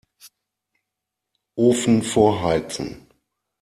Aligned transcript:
Ofen 1.57 2.01
vorheizen. 2.01 3.05